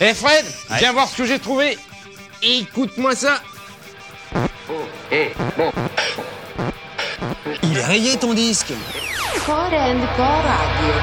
[0.00, 0.44] Eh Fred,
[0.78, 1.76] viens voir ce que j'ai trouvé.
[2.40, 3.40] Écoute-moi ça.
[7.64, 8.72] Il est rayé ton disque.
[9.44, 10.94] Core and Core Radio.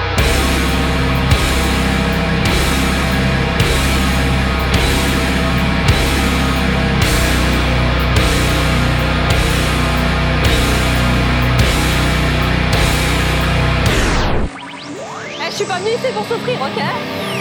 [15.38, 17.34] Eh, je suis pas venue ici pour souffrir, ok?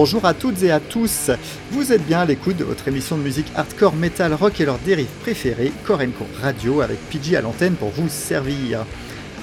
[0.00, 1.32] Bonjour à toutes et à tous,
[1.72, 4.78] vous êtes bien à l'écoute de votre émission de musique hardcore, metal, rock et leurs
[4.78, 8.86] dérives préférées, Korenko Radio, avec PG à l'antenne pour vous servir.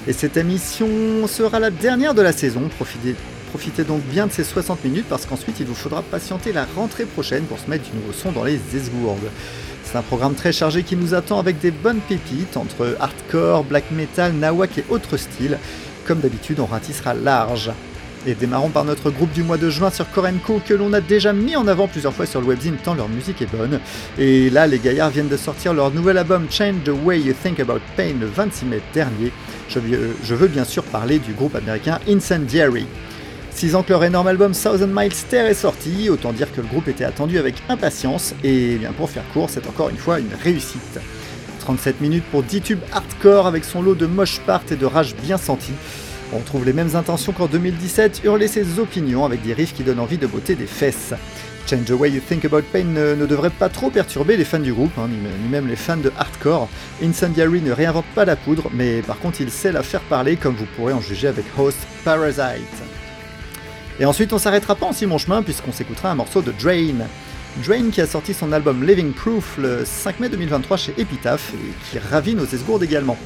[0.07, 0.87] Et cette émission
[1.27, 3.17] sera la dernière de la saison, profitez,
[3.49, 7.03] profitez donc bien de ces 60 minutes parce qu'ensuite il vous faudra patienter la rentrée
[7.03, 9.29] prochaine pour se mettre du nouveau son dans les esgourdes.
[9.83, 13.91] C'est un programme très chargé qui nous attend avec des bonnes pépites entre hardcore, black
[13.91, 15.59] metal, nawak et autres styles.
[16.05, 17.71] Comme d'habitude, on ratissera large.
[18.27, 21.31] Et démarrons par notre groupe du mois de juin sur Korenko que l'on a déjà
[21.31, 23.79] mis en avant plusieurs fois sur le webzine tant leur musique est bonne.
[24.17, 27.59] Et là, les gaillards viennent de sortir leur nouvel album Change the Way You Think
[27.59, 29.31] About Pain le 26 mai dernier.
[29.69, 32.87] Je, veux bien sûr parler du groupe américain Incendiary.
[33.51, 36.67] Six ans que leur énorme album Thousand Miles Stair est sorti, autant dire que le
[36.67, 40.33] groupe était attendu avec impatience, et bien pour faire court, c'est encore une fois une
[40.43, 40.99] réussite.
[41.59, 45.15] 37 minutes pour 10 tubes hardcore avec son lot de moche part et de rage
[45.15, 45.73] bien sentis.
[46.33, 49.99] On trouve les mêmes intentions qu'en 2017, hurler ses opinions avec des riffs qui donnent
[49.99, 51.13] envie de botter des fesses.
[51.67, 54.73] Change the Way You Think About Pain ne, devrait pas trop perturber les fans du
[54.73, 56.67] groupe, hein, ni, même les fans de hardcore.
[57.03, 60.55] Incendiary ne réinvente pas la poudre, mais par contre il sait la faire parler comme
[60.55, 62.59] vous pourrez en juger avec Host Parasite.
[63.99, 67.07] Et ensuite on s'arrêtera pas en si mon chemin puisqu'on s'écoutera un morceau de Drain.
[67.63, 71.89] Drain qui a sorti son album Living Proof le 5 mai 2023 chez Epitaph et
[71.89, 73.17] qui ravit nos esgourdes également.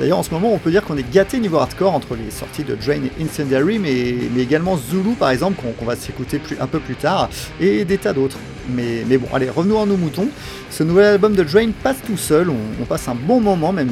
[0.00, 2.64] D'ailleurs, en ce moment, on peut dire qu'on est gâté niveau hardcore entre les sorties
[2.64, 6.94] de Drain et Incendiary, mais, également Zulu par exemple, qu'on va s'écouter un peu plus
[6.94, 7.28] tard,
[7.60, 8.38] et des tas d'autres.
[8.70, 10.28] Mais, bon, allez, revenons à nos moutons.
[10.70, 13.90] Ce nouvel album de Drain passe tout seul, on, passe un bon moment, même,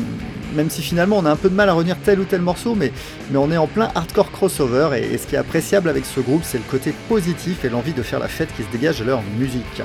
[0.71, 2.91] si finalement on a un peu de mal à retenir tel ou tel morceau, mais,
[3.31, 6.21] mais on est en plein hardcore crossover, et, et ce qui est appréciable avec ce
[6.21, 9.05] groupe, c'est le côté positif et l'envie de faire la fête qui se dégage de
[9.05, 9.83] leur musique.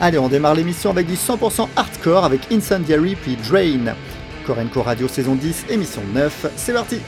[0.00, 3.94] Allez, on démarre l'émission avec du 100% hardcore avec Incendiary puis Drain.
[4.46, 7.00] Korenko Radio saison 10, émission 9, c'est parti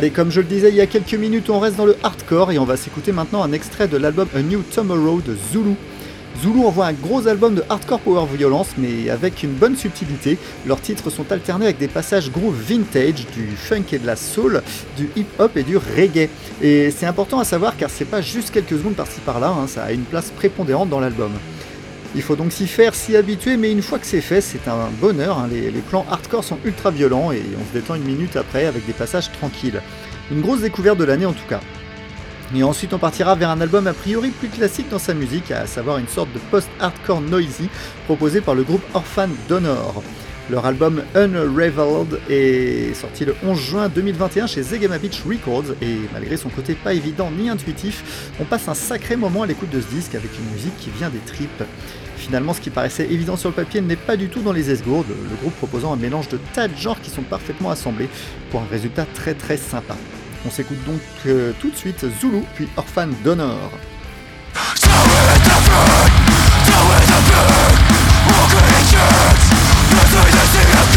[0.00, 2.52] Allez, comme je le disais il y a quelques minutes, on reste dans le hardcore
[2.52, 5.74] et on va s'écouter maintenant un extrait de l'album A New Tomorrow de Zulu.
[6.40, 10.38] Zulu envoie un gros album de hardcore power violence, mais avec une bonne subtilité.
[10.64, 14.62] Leurs titres sont alternés avec des passages groove vintage, du funk et de la soul,
[14.96, 16.30] du hip hop et du reggae.
[16.62, 19.82] Et c'est important à savoir car c'est pas juste quelques secondes par-ci par-là, hein, ça
[19.82, 21.32] a une place prépondérante dans l'album.
[22.16, 24.88] Il faut donc s'y faire, s'y habituer, mais une fois que c'est fait, c'est un
[25.00, 25.38] bonheur.
[25.38, 25.48] hein.
[25.50, 28.84] Les, les plans hardcore sont ultra violents et on se détend une minute après avec
[28.84, 29.80] des passages tranquilles.
[30.32, 31.60] Une grosse découverte de l'année en tout cas.
[32.52, 35.66] Et ensuite on partira vers un album a priori plus classique dans sa musique, à
[35.68, 37.68] savoir une sorte de post-hardcore noisy
[38.06, 40.02] proposé par le groupe Orphan Donor.
[40.50, 46.36] Leur album Unraveled est sorti le 11 juin 2021 chez Zegama Beach Records et malgré
[46.36, 49.86] son côté pas évident ni intuitif, on passe un sacré moment à l'écoute de ce
[49.86, 51.62] disque avec une musique qui vient des tripes.
[52.16, 55.06] Finalement, ce qui paraissait évident sur le papier n'est pas du tout dans les esgourdes,
[55.08, 58.08] le groupe proposant un mélange de tas de genres qui sont parfaitement assemblés
[58.50, 59.96] pour un résultat très très sympa.
[60.44, 63.70] On s'écoute donc euh, tout de suite Zulu puis Orphan Donor.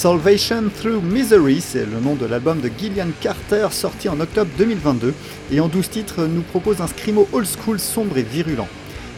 [0.00, 5.12] Salvation Through Misery, c'est le nom de l'album de Gillian Carter sorti en octobre 2022
[5.52, 8.66] et en 12 titres nous propose un scrimo old school sombre et virulent.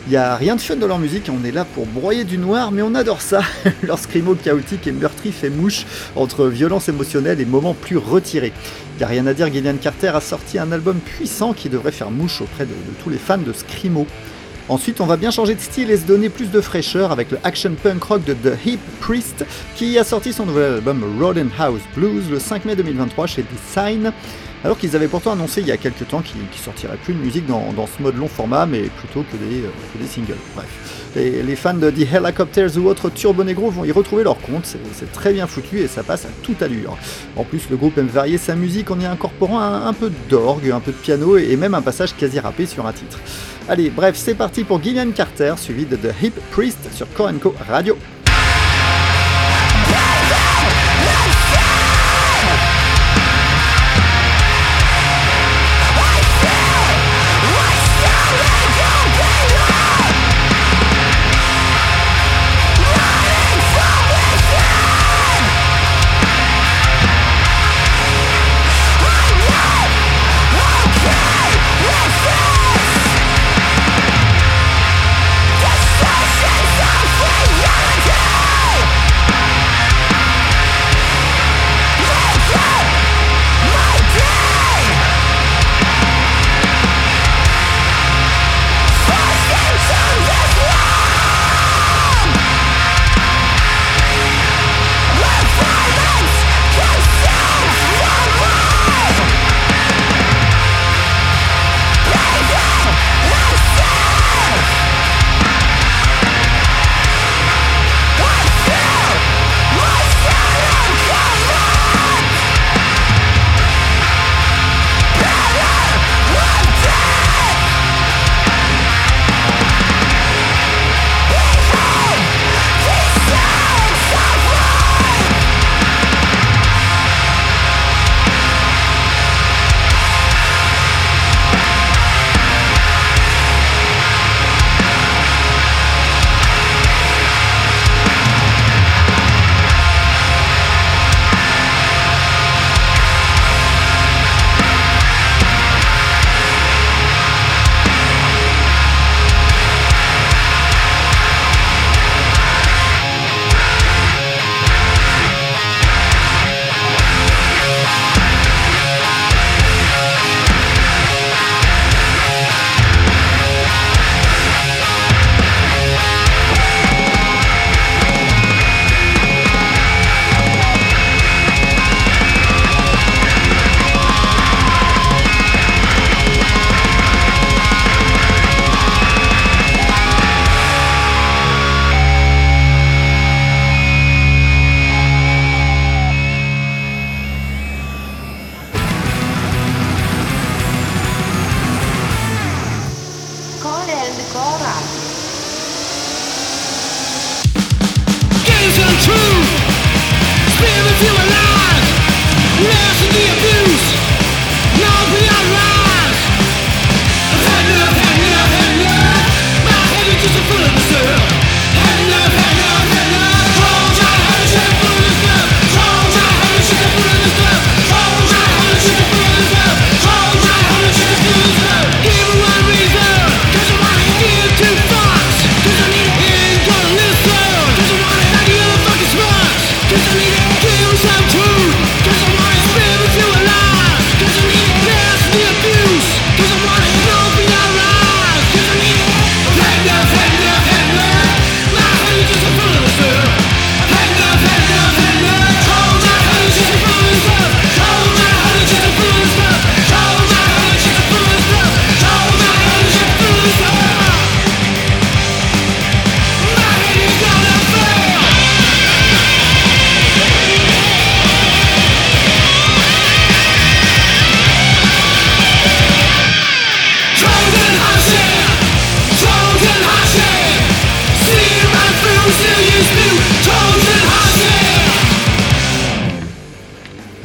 [0.08, 2.36] Il n'y a rien de fun dans leur musique, on est là pour broyer du
[2.36, 3.42] noir, mais on adore ça.
[3.84, 5.86] leur scrimo chaotique et meurtri fait mouche
[6.16, 8.52] entre violence émotionnelle et moments plus retirés.
[8.96, 11.92] Il n'y a rien à dire, Gillian Carter a sorti un album puissant qui devrait
[11.92, 14.04] faire mouche auprès de, de tous les fans de scrimo.
[14.68, 17.38] Ensuite, on va bien changer de style et se donner plus de fraîcheur avec le
[17.42, 21.04] action punk rock de The Hip Priest qui a sorti son nouvel album
[21.58, 24.12] House Blues le 5 mai 2023 chez Design.
[24.64, 27.46] Alors qu'ils avaient pourtant annoncé il y a quelques temps qu'ils sortiraient plus de musique
[27.46, 30.36] dans, dans, ce mode long format, mais plutôt que des, euh, que des singles.
[30.54, 31.01] Bref.
[31.14, 35.12] Les, fans de The Helicopters ou autres Turbo Negro vont y retrouver leur compte, c'est
[35.12, 36.96] très bien foutu et ça passe à toute allure.
[37.36, 40.80] En plus, le groupe aime varier sa musique en y incorporant un, peu d'orgue, un
[40.80, 43.18] peu de piano et même un passage quasi rappé sur un titre.
[43.68, 47.96] Allez, bref, c'est parti pour Gillian Carter, suivi de The Hip Priest sur Korenko Radio.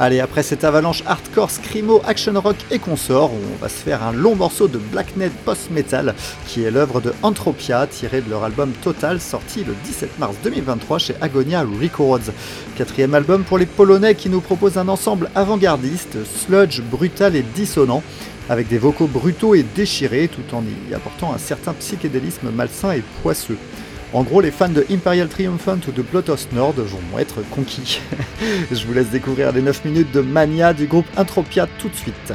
[0.08, 4.14] Allez, après cette avalanche hardcore, scrimo, action rock et consort, on va se faire un
[4.14, 6.14] long morceau de blacknet post-metal
[6.46, 10.98] qui est l'œuvre de Anthropia tiré de leur album Total sorti le 17 mars 2023
[10.98, 12.32] chez Agonia Records.
[12.74, 18.02] Quatrième album pour les Polonais qui nous propose un ensemble avant-gardiste, sludge, brutal et dissonant
[18.48, 23.02] avec des vocaux brutaux et déchirés tout en y apportant un certain psychédélisme malsain et
[23.22, 23.58] poisseux.
[24.14, 28.00] En gros, les fans de Imperial Triumphant ou de Blotos Nord vont être conquis.
[28.72, 32.32] Je vous laisse découvrir les 9 minutes de Mania du groupe Intropia tout de suite.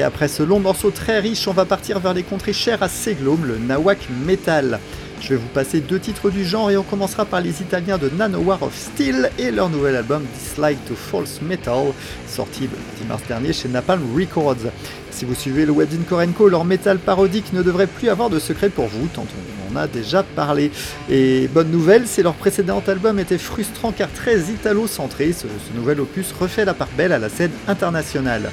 [0.00, 2.88] Ok, après ce long morceau très riche, on va partir vers les contrées chères à
[2.88, 4.78] Seglome, le Nawak Metal.
[5.20, 8.08] Je vais vous passer deux titres du genre et on commencera par les Italiens de
[8.08, 11.92] Nanowar of Steel et leur nouvel album Dislike to False Metal,
[12.28, 14.70] sorti le 10 mars dernier chez Napalm Records.
[15.10, 18.68] Si vous suivez le webzine Korenko, leur métal parodique ne devrait plus avoir de secret
[18.68, 19.26] pour vous, tant
[19.70, 20.70] on en a déjà parlé.
[21.10, 26.00] Et bonne nouvelle, c'est leur précédent album était frustrant car très italo-centré, ce, ce nouvel
[26.00, 28.50] opus refait la part belle à la scène internationale.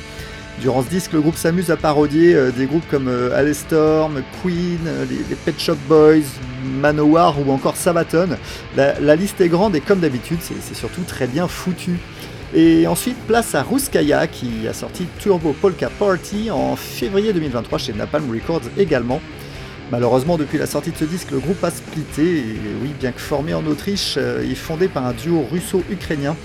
[0.61, 4.79] Durant ce disque, le groupe s'amuse à parodier euh, des groupes comme euh, Alestorm, Queen,
[4.87, 6.25] euh, les, Pet Shop Boys,
[6.81, 8.29] Manowar ou encore Sabaton.
[8.75, 11.99] La, liste est grande et comme d'habitude, c'est surtout très bien foutu.
[12.55, 17.93] Et ensuite, place à Ruskaya qui a sorti Turbo Polka Party en février 2023 chez
[17.93, 19.21] Napalm Records également.
[19.89, 22.39] Malheureusement, depuis la sortie de ce disque, le groupe a splitté.
[22.39, 26.35] Et oui, bien que formé en Autriche, euh, est fondé par un duo russo-ukrainien.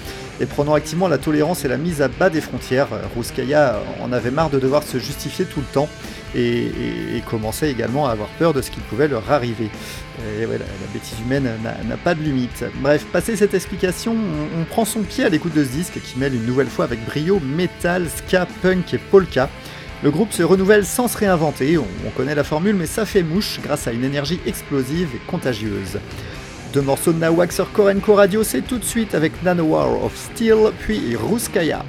[0.43, 4.33] Et prenant activement la tolérance et la mise à bas des frontières, Ruskaya en avait
[4.33, 5.89] marre de devoir se justifier tout le temps
[6.35, 9.71] et, commençait également à avoir peur de ce qui pouvait leur arriver.
[10.19, 10.47] La,
[10.93, 11.49] bêtise humaine
[11.89, 12.65] n'a pas de limite.
[12.81, 14.17] Bref, passé cette explication,
[14.59, 17.05] on, prend son pied à l'écoute de ce disque qui mêle une nouvelle fois avec
[17.07, 19.49] brio metal, ska, punk et polka.
[20.03, 23.61] Le groupe se renouvelle sans se réinventer, on connaît la formule mais ça fait mouche
[23.63, 26.01] grâce à une énergie explosive et contagieuse.
[26.73, 30.73] Deux morceaux de Nawak sur Korenko Radio, c'est tout de suite avec Nanowar of Steel,
[30.81, 31.85] puis Ruskaya.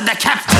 [0.00, 0.59] and the captain.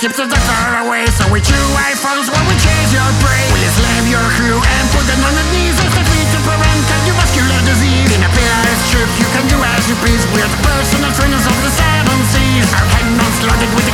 [0.00, 1.04] Keeps the doctor away.
[1.12, 1.60] So we chew
[1.92, 3.44] iPhones while we chase your prey.
[3.52, 5.76] We enslave your crew and put them on the knees.
[5.76, 8.08] As the feet to prevent cardiovascular disease.
[8.08, 10.24] In a PRS strip you can do as you please.
[10.32, 12.68] We're the personal trainers of the seven seas.
[12.80, 13.89] Our cannons loaded with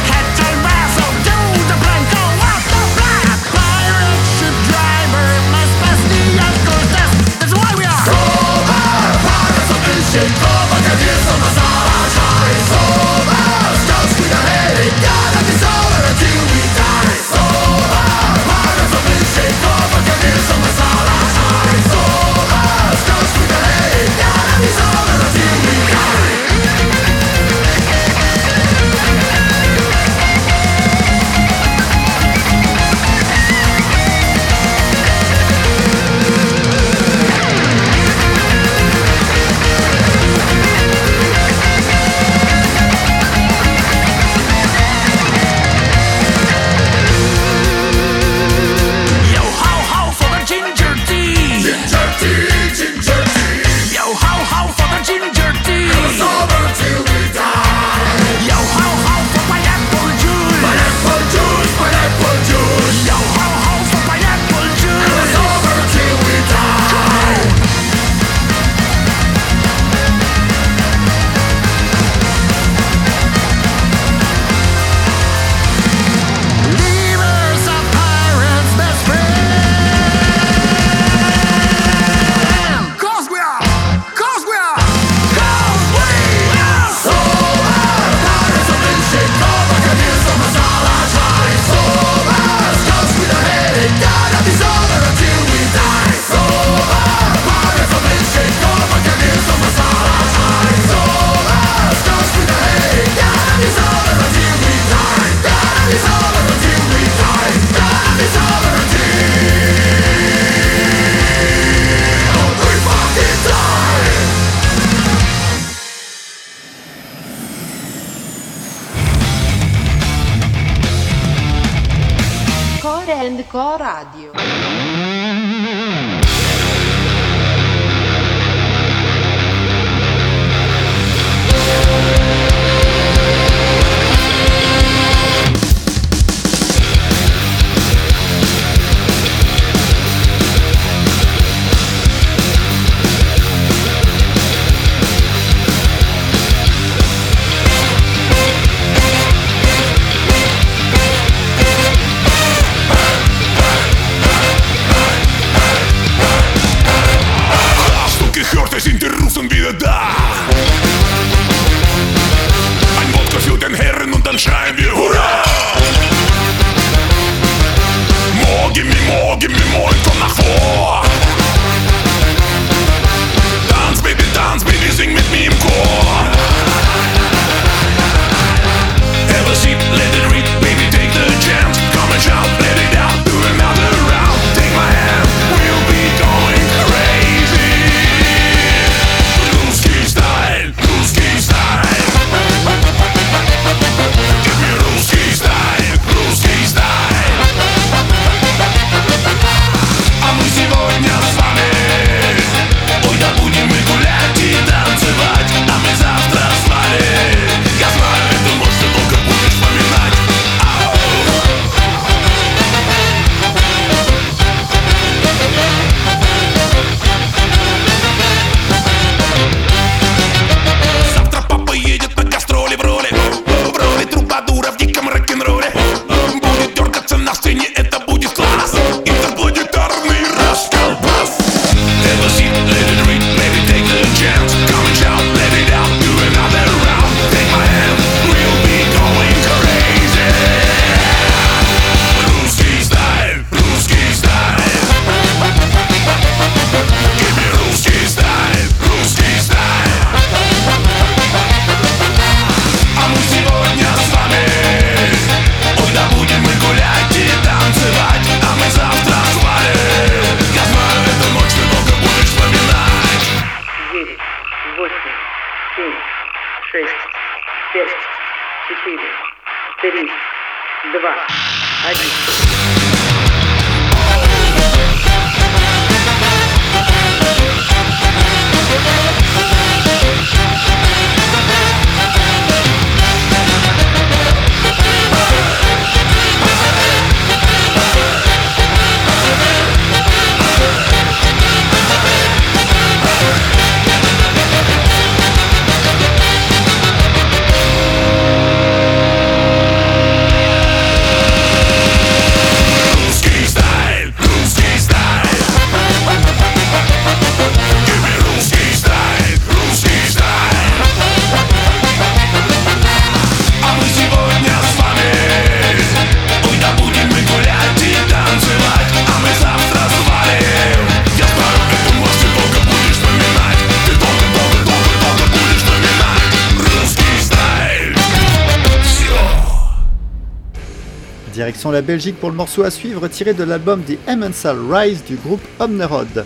[331.36, 335.16] Direction la Belgique pour le morceau à suivre tiré de l'album The Emmensal Rise du
[335.16, 336.24] groupe Omnerod.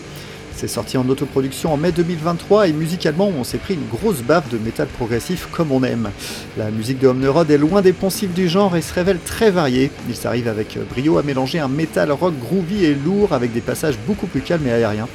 [0.55, 4.49] C'est sorti en autoproduction en mai 2023 et musicalement on s'est pris une grosse baffe
[4.51, 6.11] de métal progressif comme on aime.
[6.57, 9.91] La musique de Omnerod est loin des poncifs du genre et se révèle très variée.
[10.09, 13.99] Il s'arrive avec brio à mélanger un métal rock groovy et lourd avec des passages
[14.07, 15.09] beaucoup plus calmes et aériens.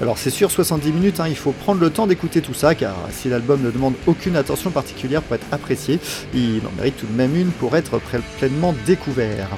[0.00, 2.94] Alors c'est sûr 70 minutes, hein, il faut prendre le temps d'écouter tout ça car
[3.10, 6.00] si l'album ne demande aucune attention particulière pour être apprécié,
[6.34, 8.00] il en mérite tout de même une pour être
[8.38, 9.48] pleinement découvert.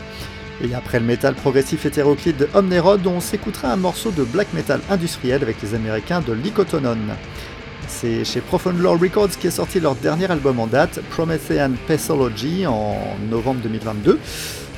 [0.62, 4.80] Et après le métal progressif hétéroclite de Omnerod, on s'écoutera un morceau de black metal
[4.90, 6.98] industriel avec les américains de Lycotonon.
[7.88, 12.66] C'est chez Profound Lore Records qui est sorti leur dernier album en date, Promethean Pathology,
[12.66, 12.96] en
[13.30, 14.18] novembre 2022,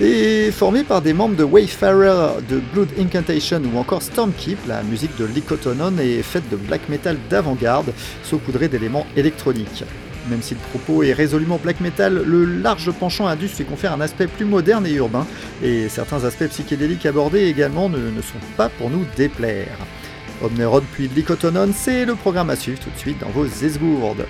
[0.01, 5.16] et formé par des membres de Wayfarer, de Blood Incantation ou encore Stormkeep, la musique
[5.18, 7.92] de Lycotonon est faite de black metal d'avant-garde,
[8.22, 9.84] saupoudré d'éléments électroniques.
[10.30, 14.01] Même si le propos est résolument black metal, le large penchant indus lui confère un
[14.01, 15.26] aspect plus moderne et urbain,
[15.62, 19.78] et certains aspects psychédéliques abordés également ne, ne sont pas pour nous déplaire.
[20.42, 24.26] Omnerod puis Lycotonon, c'est le programme à suivre tout de suite dans vos esgourdes.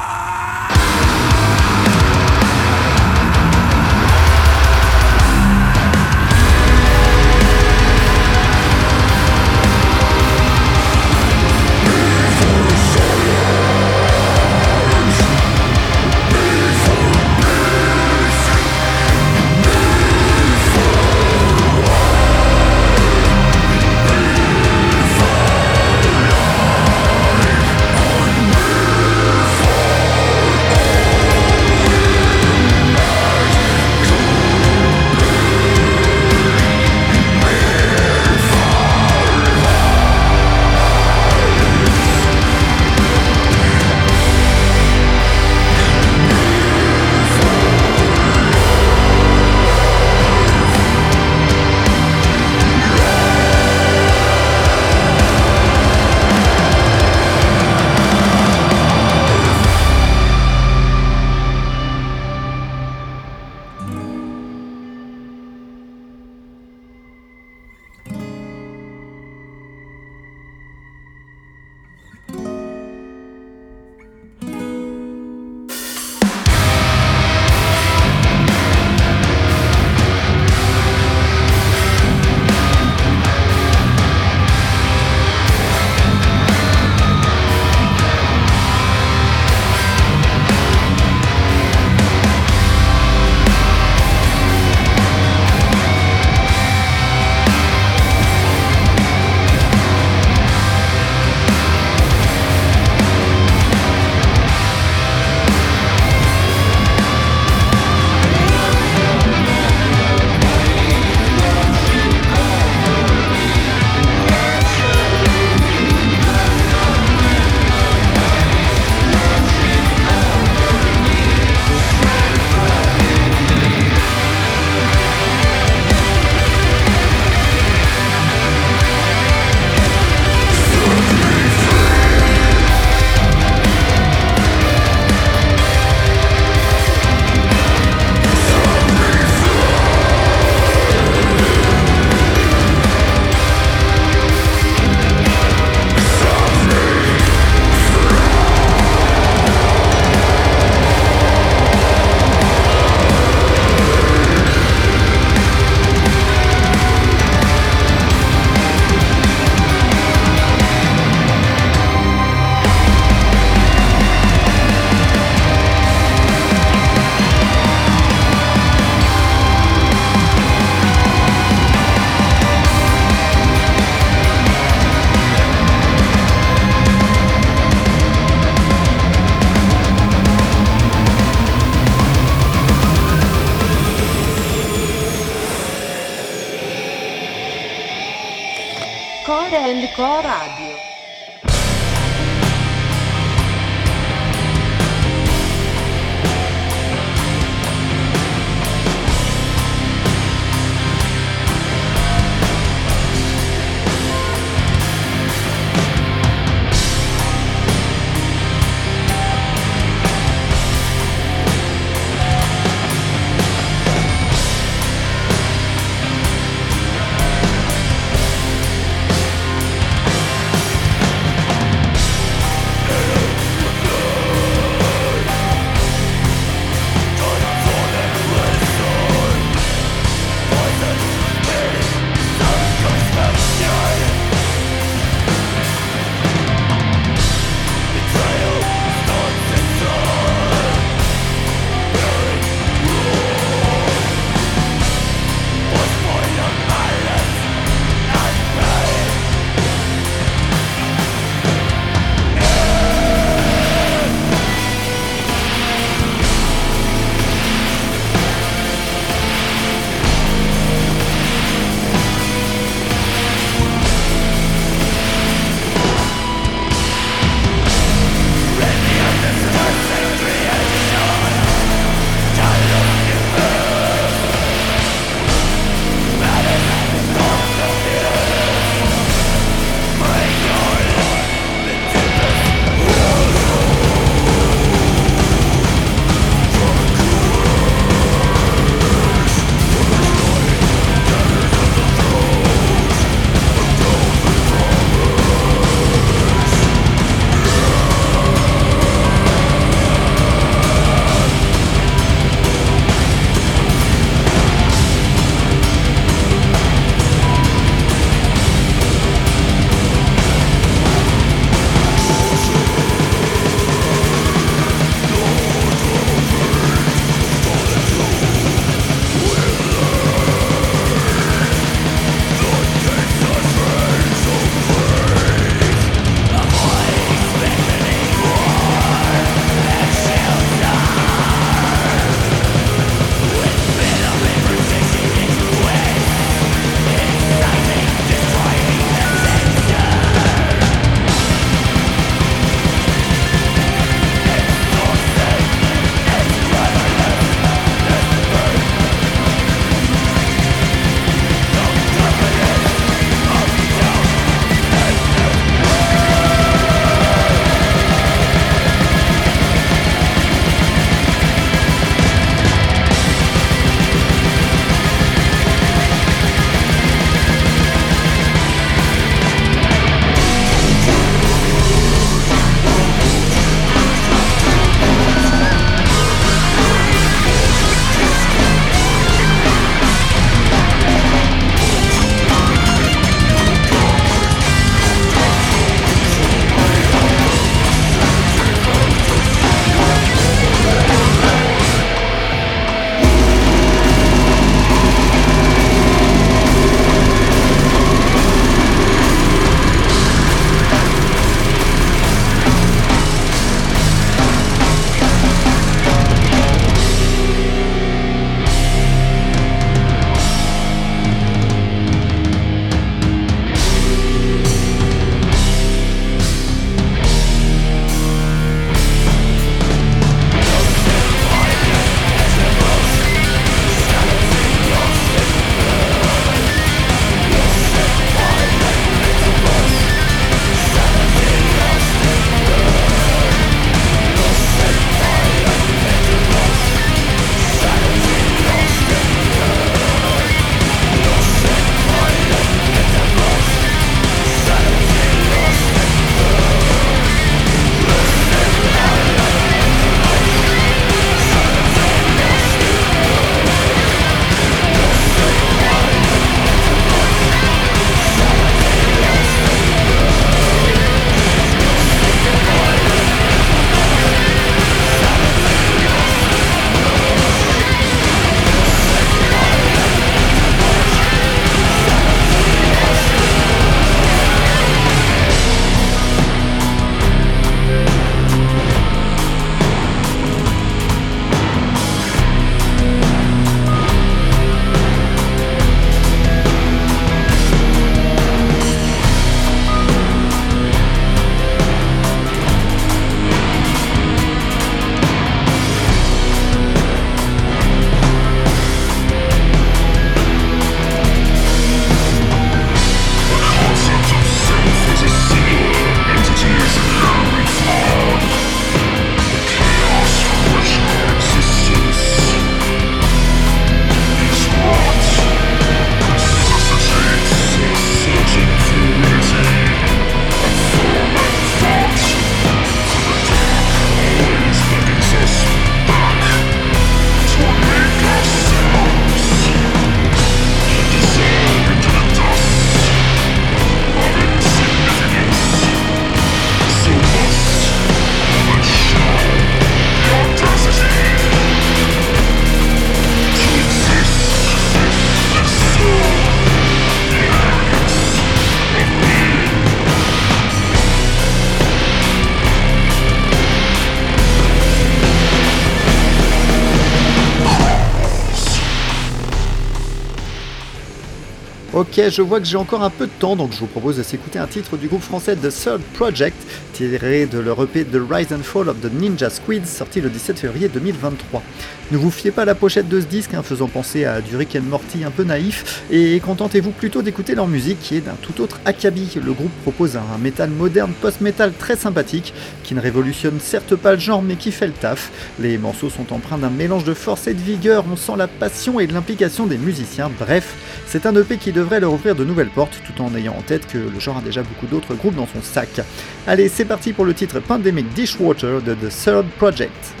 [561.91, 564.03] Ok, je vois que j'ai encore un peu de temps, donc je vous propose de
[564.03, 566.37] s'écouter un titre du groupe français The Third Project,
[566.71, 570.39] tiré de leur EP The Rise and Fall of the Ninja Squids, sorti le 17
[570.39, 571.43] février 2023.
[571.91, 574.37] Ne vous fiez pas à la pochette de ce disque, hein, faisant penser à du
[574.37, 578.41] Rick Morty un peu naïf, et contentez-vous plutôt d'écouter leur musique qui est d'un tout
[578.41, 579.19] autre acabit.
[579.21, 582.33] Le groupe propose un métal moderne post-metal très sympathique,
[582.63, 585.11] qui ne révolutionne certes pas le genre mais qui fait le taf.
[585.37, 588.79] Les morceaux sont empreints d'un mélange de force et de vigueur, on sent la passion
[588.79, 590.55] et l'implication des musiciens, bref,
[590.87, 593.67] c'est un EP qui devrait leur ouvrir de nouvelles portes tout en ayant en tête
[593.67, 595.81] que le genre a déjà beaucoup d'autres groupes dans son sac.
[596.25, 600.00] Allez, c'est parti pour le titre Pandemic Dishwater de The Third Project.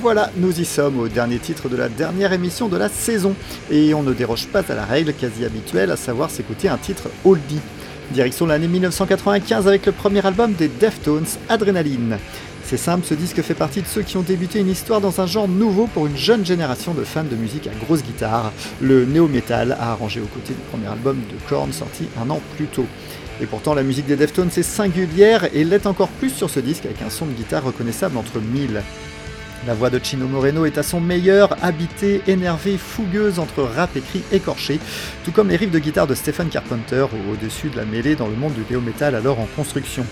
[0.00, 3.34] Voilà, nous y sommes au dernier titre de la dernière émission de la saison.
[3.70, 7.08] Et on ne déroge pas à la règle quasi habituelle, à savoir s'écouter un titre
[7.24, 7.60] oldie.
[8.10, 12.16] Direction l'année 1995 avec le premier album des Deftones, Adrenaline.
[12.64, 15.26] C'est simple, ce disque fait partie de ceux qui ont débuté une histoire dans un
[15.26, 19.76] genre nouveau pour une jeune génération de fans de musique à grosse guitare, le néo-metal,
[19.78, 22.86] arrangé aux côtés du premier album de Korn sorti un an plus tôt.
[23.42, 26.86] Et pourtant, la musique des Deftones est singulière et l'est encore plus sur ce disque
[26.86, 28.82] avec un son de guitare reconnaissable entre mille.
[29.66, 34.00] La voix de Chino Moreno est à son meilleur, habitée, énervée, fougueuse entre rap et
[34.00, 34.80] cris écorchés,
[35.22, 38.36] tout comme les riffs de guitare de Stephen Carpenter au-dessus de la mêlée dans le
[38.36, 40.06] monde du néo-metal alors en construction.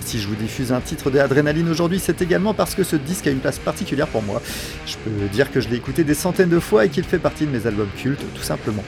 [0.00, 3.30] Si je vous diffuse un titre de aujourd'hui, c'est également parce que ce disque a
[3.30, 4.42] une place particulière pour moi.
[4.84, 7.46] Je peux dire que je l'ai écouté des centaines de fois et qu'il fait partie
[7.46, 8.84] de mes albums cultes, tout simplement.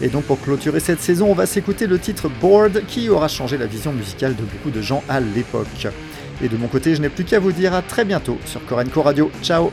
[0.00, 3.56] Et donc pour clôturer cette saison, on va s'écouter le titre Bored qui aura changé
[3.56, 5.86] la vision musicale de beaucoup de gens à l'époque.
[6.42, 9.02] Et de mon côté, je n'ai plus qu'à vous dire à très bientôt sur Corenco
[9.02, 9.30] Radio.
[9.42, 9.70] Ciao